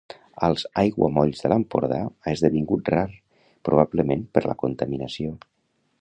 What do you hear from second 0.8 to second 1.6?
Aiguamolls de